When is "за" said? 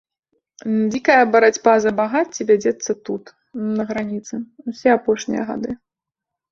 1.85-1.91